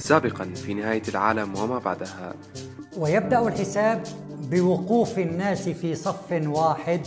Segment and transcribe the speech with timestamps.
[0.00, 2.34] سابقا في نهاية العالم وما بعدها.
[2.96, 4.02] ويبدأ الحساب
[4.50, 7.00] بوقوف الناس في صف واحد.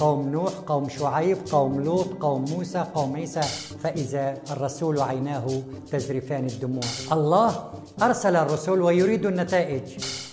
[0.00, 3.40] قوم نوح قوم شعيب قوم لوط قوم موسى قوم عيسى.
[3.82, 6.82] فإذا الرسول عيناه تزرفان الدموع.
[7.12, 7.70] الله
[8.02, 9.82] أرسل الرسل ويريد النتائج.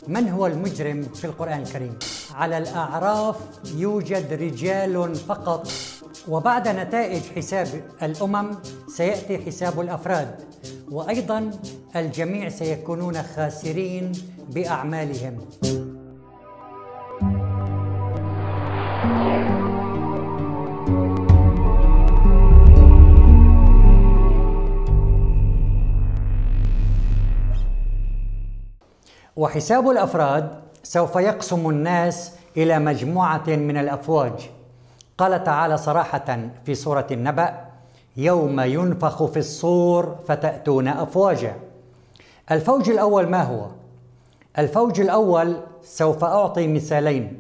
[0.08, 2.00] من هو المجرم في القرآن الكريم؟
[2.36, 3.36] على الأعراف
[3.76, 5.68] يوجد رجال فقط.
[6.28, 7.68] وبعد نتائج حساب
[8.04, 8.52] الأمم
[8.88, 10.36] سيأتي حساب الأفراد.
[10.92, 11.52] وأيضا
[11.96, 14.12] الجميع سيكونون خاسرين
[14.50, 15.38] بأعمالهم.
[29.36, 34.50] وحساب الأفراد سوف يقسم الناس إلى مجموعة من الأفواج.
[35.18, 37.54] قال تعالى صراحة في سورة النبأ
[38.18, 41.69] يوم ينفخ في الصور فتأتون أفواجا.
[42.52, 43.66] الفوج الأول ما هو؟
[44.58, 47.40] الفوج الأول سوف أعطي مثالين.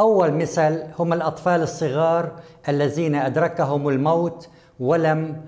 [0.00, 2.32] أول مثال هم الأطفال الصغار
[2.68, 4.48] الذين أدركهم الموت
[4.80, 5.40] ولم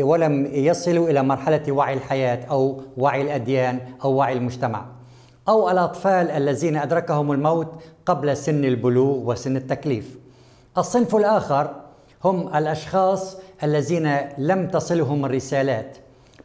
[0.00, 4.86] ولم يصلوا إلى مرحلة وعي الحياة أو وعي الأديان أو وعي المجتمع.
[5.48, 7.72] أو الأطفال الذين أدركهم الموت
[8.06, 10.18] قبل سن البلوغ وسن التكليف.
[10.78, 11.74] الصنف الآخر
[12.24, 15.96] هم الأشخاص الذين لم تصلهم الرسالات.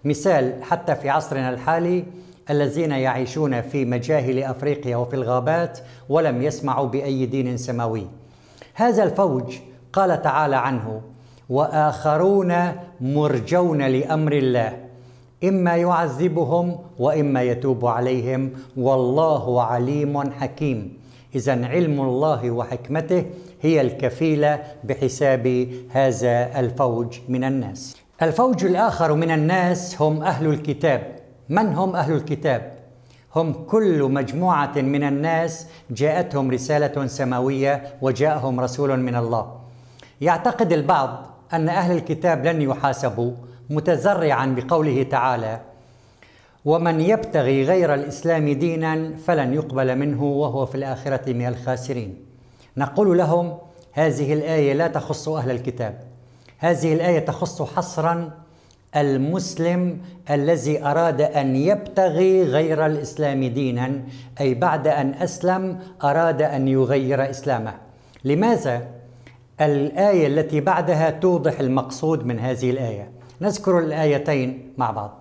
[0.05, 2.03] مثال حتى في عصرنا الحالي
[2.49, 8.07] الذين يعيشون في مجاهل أفريقيا وفي الغابات ولم يسمعوا بأي دين سماوي.
[8.73, 9.57] هذا الفوج
[9.93, 11.01] قال تعالى عنه
[11.49, 12.53] وآخرون
[13.01, 14.77] مرجون لأمر الله.
[15.43, 18.51] إما يعذبهم وإما يتوب عليهم.
[18.77, 20.97] والله عليم حكيم.
[21.35, 23.25] اذا علم الله وحكمته
[23.61, 28.02] هي الكفيلة بحساب هذا الفوج من الناس.
[28.23, 31.15] الفوج الآخر من الناس هم أهل الكتاب.
[31.49, 32.73] من هم أهل الكتاب؟
[33.35, 39.59] هم كل مجموعة من الناس جاءتهم رسالة سماوية وجاءهم رسول من الله.
[40.21, 43.31] يعتقد البعض أن أهل الكتاب لن يحاسبوا
[43.69, 45.59] متزرعا بقوله تعالى
[46.65, 52.25] ومن يبتغي غير الإسلام دينا فلن يقبل منه وهو في الآخرة من الخاسرين.
[52.77, 53.57] نقول لهم
[53.91, 56.12] هذه الآية لا تخص أهل الكتاب.
[56.63, 58.31] هذه الآية تخص حصرا
[58.95, 59.97] المسلم
[60.29, 64.01] الذي أراد أن يبتغي غير الإسلام دينا
[64.41, 67.73] أي بعد أن أسلم أراد أن يغير إسلامه.
[68.23, 68.87] لماذا؟
[69.61, 73.11] الآية التي بعدها توضح المقصود من هذه الآية.
[73.41, 75.19] نذكر الآيتين مع بعض.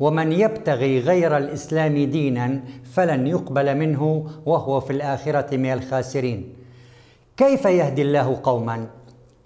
[0.00, 2.60] ومن يبتغي غير الإسلام دينا
[2.92, 6.52] فلن يقبل منه وهو في الآخرة من الخاسرين.
[7.36, 8.86] كيف يهدي الله قوما؟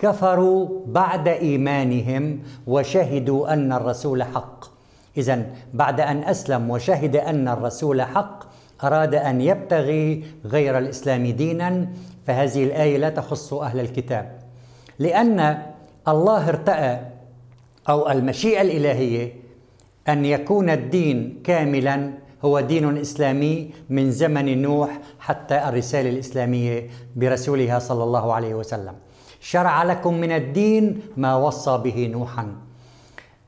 [0.01, 4.65] كفروا بعد إيمانهم وشهدوا أن الرسول حق.
[5.17, 8.45] اذا بعد أن أسلم وشهد أن الرسول حق
[8.85, 11.89] أراد أن يبتغي غير الإسلام دينا
[12.27, 14.39] فهذه الآية لا تخص أهل الكتاب.
[14.99, 15.63] لأن
[16.09, 17.01] الله ارتأى
[17.89, 19.33] أو المشيئة الإلهية
[20.09, 22.13] أن يكون الدين كاملا
[22.45, 28.95] هو دين إسلامي من زمن نوح حتى الرسالة الإسلامية برسولها صلى الله عليه وسلم.
[29.41, 32.47] شرع لكم من الدين ما وصى به نوحا.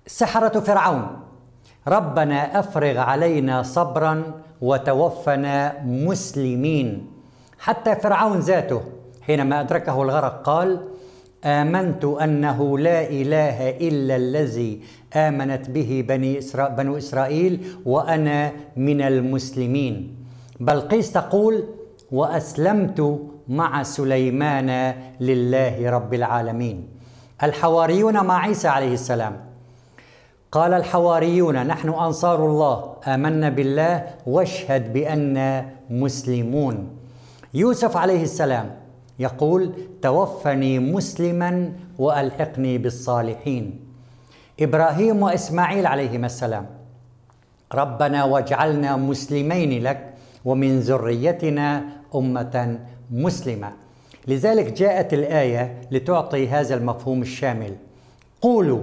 [0.06, 1.06] سحرة فرعون
[1.88, 4.22] ربنا أفرغ علينا صبرا
[4.60, 7.06] وتوفنا مسلمين.
[7.58, 8.82] حتى فرعون ذاته
[9.22, 10.80] حينما أدركه الغرق قال
[11.44, 14.80] آمنت أنه لا إله إلا الذي
[15.14, 16.68] آمنت به بني إسرا...
[16.68, 20.16] بنو إسرائيل وأنا من المسلمين.
[20.60, 21.64] بلقيس تقول
[22.12, 22.98] وأسلمت
[23.48, 26.88] مع سليمان لله رب العالمين.
[27.42, 29.36] الحواريون مع عيسى عليه السلام.
[30.52, 36.88] قال الحواريون نحن أنصار الله آمنا بالله واشهد باننا مسلمون.
[37.54, 38.76] يوسف عليه السلام
[39.18, 43.80] يقول توفني مسلما وألحقني بالصالحين.
[44.60, 46.66] إبراهيم وإسماعيل عليهما السلام.
[47.74, 50.14] ربنا واجعلنا مسلمين لك
[50.44, 51.84] ومن ذريتنا
[52.14, 52.78] أمة
[53.12, 53.72] مسلمة.
[54.28, 57.72] لذلك جاءت الآية لتعطي هذا المفهوم الشامل.
[58.40, 58.80] قولوا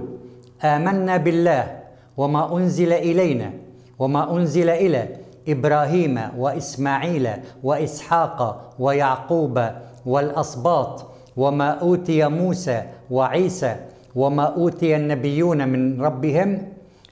[0.64, 1.80] آمنا بالله
[2.16, 3.50] وما أنزل إلينا
[3.98, 5.08] وما أنزل إلى
[5.48, 7.28] إبراهيم وإسماعيل
[7.62, 9.70] وإسحاق ويعقوب
[10.06, 11.06] والاسباط
[11.36, 13.76] وما أوتي موسى وعيسى
[14.14, 16.62] وما أوتي النبيون من ربهم.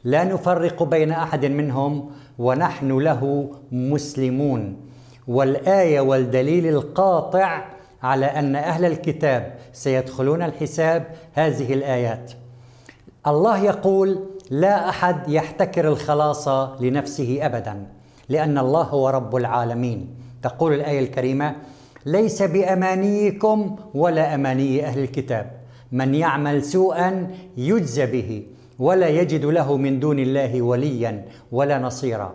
[0.04, 4.87] لا نفرق بين أحد منهم ونحن له مسلمون.
[5.28, 7.64] والآية والدليل القاطع
[8.02, 12.32] على أن أهل الكتاب سيدخلون الحساب هذه الآيات.
[13.26, 14.18] الله يقول
[14.50, 16.48] لا أحد يحتكر الخلاص
[16.80, 17.86] لنفسه ابدا
[18.28, 20.14] لأن الله هو رب العالمين.
[20.42, 21.56] تقول الآية الكريمة
[22.06, 25.50] ليس بأمانيكم ولا أماني أهل الكتاب.
[25.92, 28.42] من يعمل سوءا يجزى به
[28.78, 32.34] ولا يجد له من دون الله وليا ولا نصيرا.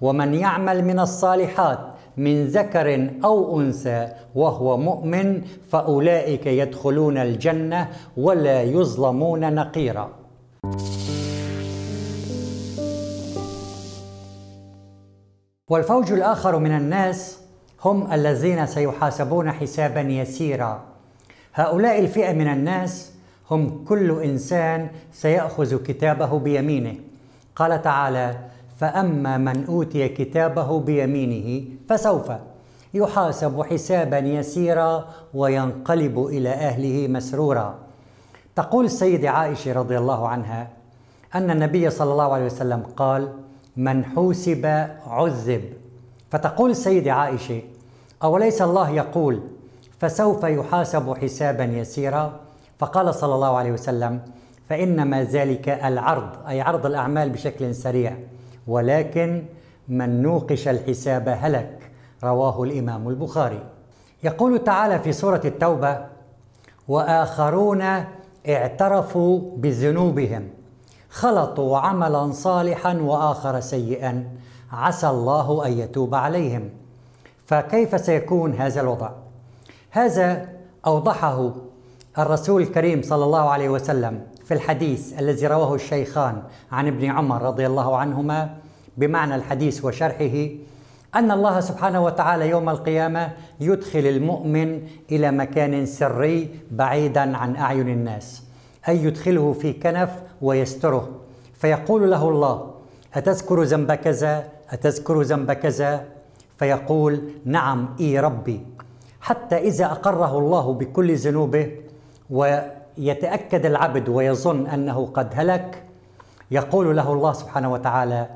[0.00, 1.78] ومن يعمل من الصالحات
[2.20, 10.06] من ذكر أو أنثى وهو مؤمن فأولئك يدخلون الجنة ولا يظلمون نقيرا.
[15.68, 17.38] والفوج الآخر من الناس
[17.84, 20.72] هم الذين سيحاسبون حسابا يسيرا.
[21.54, 23.12] هؤلاء الفئة من الناس
[23.50, 26.94] هم كل إنسان سيأخذ كتابه بيمينه.
[27.56, 28.36] قال تعالى
[28.80, 32.32] فأما من أوتي كتابه بيمينه فسوف.
[32.94, 35.04] يحاسب حسابا يسيرا
[35.34, 37.74] وينقلب إلى أهله مسرورا.
[38.56, 40.68] تقول السيدة عائشة رضي الله عنها
[41.34, 43.28] أن النبي صلى الله عليه وسلم قال
[43.76, 44.66] من حوسب
[45.06, 45.64] عذب.
[46.30, 47.62] فتقول السيدة عائشة
[48.22, 49.40] أوليس الله يقول
[49.98, 52.40] فسوف يحاسب حسابا يسيرا؟
[52.78, 54.20] فقال صلى الله عليه وسلم
[54.68, 58.16] فإنما ذلك العرض أي عرض الأعمال بشكل سريع.
[58.66, 59.44] ولكن
[59.88, 61.90] من نوقش الحساب هلك
[62.24, 63.62] رواه الإمام البخاري.
[64.24, 65.98] يقول تعالى في سورة التوبة
[66.88, 67.82] وآخرون
[68.48, 70.48] اعترفوا بذنوبهم
[71.10, 74.24] خلطوا عملا صالحا وآخر سيئا
[74.72, 76.70] عسى الله أن يتوب عليهم.
[77.46, 79.10] فكيف سيكون هذا الوضع؟
[79.90, 80.48] هذا
[80.86, 81.50] أوضحه
[82.18, 86.42] الرسول الكريم صلى الله عليه وسلم في الحديث الذي رواه الشيخان
[86.72, 88.56] عن ابن عمر رضي الله عنهما
[88.96, 90.48] بمعنى الحديث وشرحه
[91.14, 94.82] أن الله سبحانه وتعالى يوم القيامة يدخل المؤمن
[95.12, 98.42] إلى مكان سري بعيدا عن أعين الناس
[98.88, 100.10] أي يدخله في كنف
[100.42, 101.08] ويستره.
[101.54, 102.70] فيقول له الله
[103.14, 106.04] أتذكر ذنب كذا؟ أتذكر ذنب كذا؟
[106.58, 108.60] فيقول نعم إي ربي.
[109.20, 111.70] حتى إذا أقره الله بكل ذنوبه
[112.98, 115.82] ويتاكد العبد ويظن أنه قد هلك
[116.50, 118.26] يقول له الله سبحانه وتعالى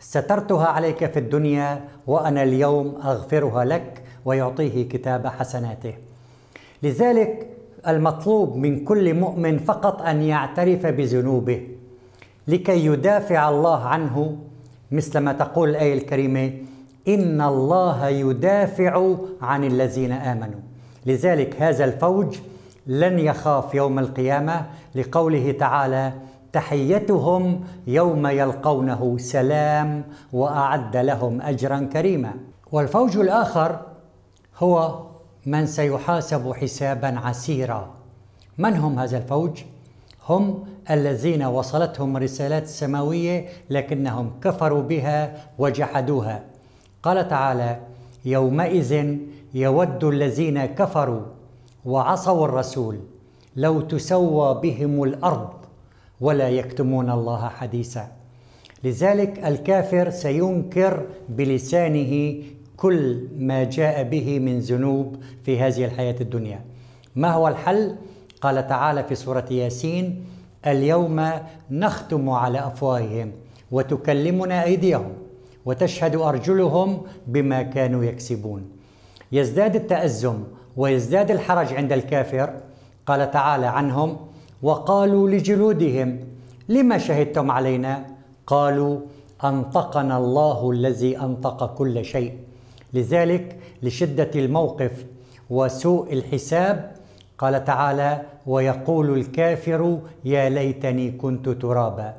[0.00, 5.94] سترتها عليك في الدنيا وأنا اليوم أغفرها لك ويعطيه كتاب حسناته.
[6.82, 7.46] لذلك
[7.88, 11.66] المطلوب من كل مؤمن فقط أن يعترف بذنوبه
[12.48, 14.36] لكي يدافع الله عنه
[14.92, 16.52] مثل ما تقول الآية الكريمة
[17.08, 20.60] إن الله يدافع عن الذين آمنوا.
[21.06, 22.38] لذلك هذا الفوج
[22.88, 26.12] لن يخاف يوم القيامة لقوله تعالى
[26.52, 32.32] تحيتهم يوم يلقونه سلام وأعد لهم أجرا كريما.
[32.72, 33.80] والفوج الآخر
[34.58, 35.02] هو
[35.46, 37.90] من سيحاسب حسابا عسيرا.
[38.58, 39.62] من هم هذا الفوج؟
[40.28, 46.42] هم الذين وصلتهم رسالات سماوية لكنهم كفروا بها وجحدوها.
[47.02, 47.80] قال تعالى
[48.24, 49.16] يومئذ
[49.54, 51.22] يود الذين كفروا
[51.84, 52.98] وعصوا الرسول
[53.56, 55.50] لو تسوى بهم الأرض
[56.20, 58.08] ولا يكتمون الله حديثا.
[58.84, 62.42] لذلك الكافر سينكر بلسانه
[62.76, 66.64] كل ما جاء به من ذنوب في هذه الحياة الدنيا.
[67.16, 67.96] ما هو الحل؟
[68.40, 70.24] قال تعالى في سورة ياسين
[70.66, 71.30] اليوم
[71.70, 73.32] نختم على أفواههم
[73.70, 75.12] وتكلمنا أيديهم
[75.64, 78.70] وتشهد أرجلهم بما كانوا يكسبون.
[79.32, 80.44] يزداد التأزم
[80.78, 82.54] ويزداد الحرج عند الكافر؟
[83.06, 84.16] قال تعالى عنهم
[84.62, 86.20] وقالوا لجلودهم
[86.68, 88.06] لما شهدتم علينا؟
[88.46, 89.00] قالوا
[89.44, 92.32] أنطقنا الله الذي أنطق كل شيء.
[92.94, 95.04] لذلك لشدة الموقف
[95.50, 96.92] وسوء الحساب
[97.38, 102.14] قال تعالى ويقول الكافر يا ليتني كنت ترابا.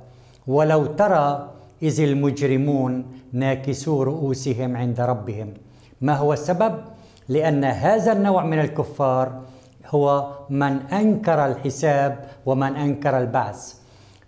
[0.47, 1.49] ولو ترى
[1.81, 5.53] إذ المجرمون ناكسو رؤوسهم عند ربهم.
[6.01, 6.73] ما هو السبب؟
[7.29, 9.41] لأن هذا النوع من الكفار
[9.87, 13.73] هو من أنكر الحساب ومن أنكر البعث.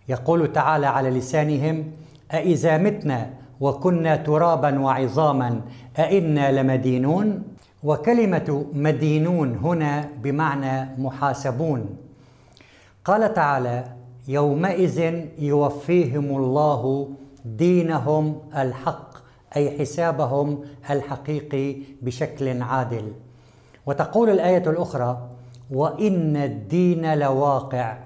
[0.09, 1.91] يقول تعالى على لسانهم
[2.31, 3.29] أإذا متنا
[3.59, 5.61] وكنا ترابا وعظاما
[5.99, 7.43] أئنا لمدينون؟
[7.83, 11.97] وكلمة مدينون هنا بمعنى محاسبون.
[13.05, 13.83] قال تعالى
[14.27, 17.09] يومئذ يوفيهم الله
[17.45, 19.10] دينهم الحق.
[19.55, 23.11] أي حسابهم الحقيقي بشكل عادل.
[23.85, 25.29] وتقول الآية الأخرى
[25.71, 27.97] وإن الدين لواقع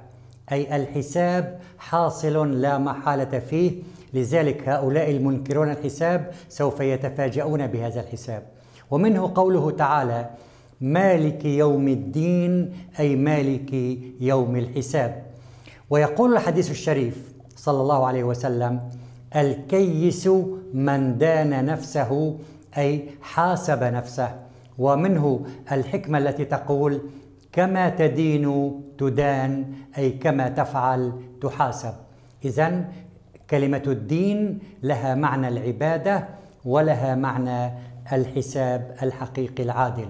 [0.51, 3.71] أي الحساب حاصل لا محالة فيه.
[4.13, 8.43] لذلك هؤلاء المنكرون الحساب سوف يتفاجؤون بهذا الحساب.
[8.91, 10.29] ومنه قوله تعالى
[10.81, 13.73] مالك يوم الدين أي مالك
[14.19, 15.23] يوم الحساب.
[15.89, 18.79] ويقول الحديث الشريف صلى الله عليه وسلم
[19.35, 20.29] الكيس
[20.73, 22.37] من دان نفسه
[22.77, 24.35] أي حاسب نفسه.
[24.77, 27.01] ومنه الحكمة التي تقول
[27.51, 31.93] كما تدين تدان أي كما تفعل تحاسب.
[32.45, 32.85] اذا
[33.49, 36.27] كلمة الدين لها معنى العبادة
[36.65, 37.73] ولها معنى
[38.13, 40.09] الحساب الحقيقي العادل.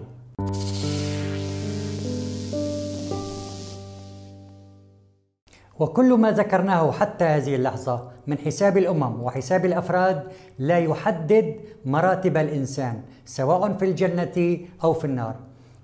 [5.79, 10.24] وكل ما ذكرناه حتى هذه اللحظة من حساب الأمم وحساب الأفراد
[10.60, 11.55] لا يحدد
[11.86, 15.36] مراتب الإنسان سواء في الجنة أو في النار.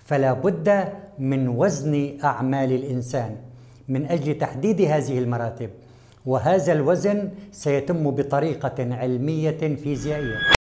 [0.05, 0.87] فلا بد
[1.19, 3.35] من وزن أعمال الإنسان
[3.87, 5.69] من أجل تحديد هذه المراتب.
[6.25, 10.60] وهذا الوزن سيتم بطريقة علمية فيزيائية.